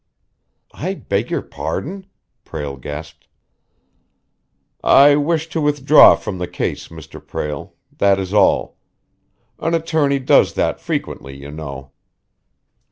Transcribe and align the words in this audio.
"I 0.73 0.95
beg 0.95 1.29
your 1.29 1.43
pardon!" 1.43 2.07
Prale 2.43 2.75
gasped. 2.77 3.27
"I 4.83 5.15
wish 5.15 5.47
to 5.49 5.61
withdraw 5.61 6.15
from 6.15 6.39
the 6.39 6.47
case, 6.47 6.87
Mr. 6.87 7.23
Prale 7.23 7.75
that 7.99 8.19
is 8.19 8.33
all. 8.33 8.77
An 9.59 9.75
attorney 9.75 10.17
does 10.17 10.55
that 10.55 10.79
frequently, 10.81 11.35
you 11.39 11.51
know." 11.51 11.91